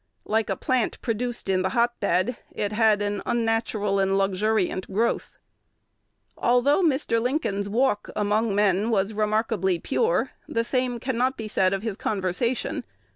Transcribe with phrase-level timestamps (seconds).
[0.25, 5.37] Like a plant produced in the hot bed, it had an unnatural and luxuriant growth."
[6.35, 7.21] Although Mr.
[7.21, 12.83] Lincoln's walk among men was remarkably pure, the same cannot be said of his conversation.